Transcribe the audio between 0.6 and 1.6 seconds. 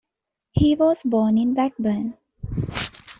was born in